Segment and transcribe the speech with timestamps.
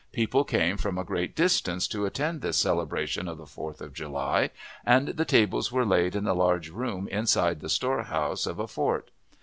[0.13, 4.49] People came from a great distance to attend this celebration of the Fourth of July,
[4.83, 9.11] and the tables were laid in the large room inside the storehouse of the fort.